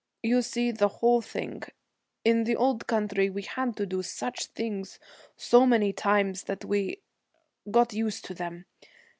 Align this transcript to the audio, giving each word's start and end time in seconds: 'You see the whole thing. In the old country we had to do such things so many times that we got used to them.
'You 0.23 0.41
see 0.41 0.71
the 0.71 0.87
whole 0.87 1.21
thing. 1.21 1.61
In 2.25 2.45
the 2.45 2.55
old 2.55 2.87
country 2.87 3.29
we 3.29 3.43
had 3.43 3.75
to 3.77 3.85
do 3.85 4.01
such 4.01 4.47
things 4.47 4.97
so 5.37 5.67
many 5.67 5.93
times 5.93 6.45
that 6.45 6.65
we 6.65 7.03
got 7.69 7.93
used 7.93 8.25
to 8.25 8.33
them. 8.33 8.65